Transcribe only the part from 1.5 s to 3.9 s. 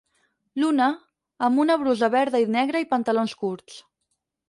una brusa verda i negra i pantalons curts.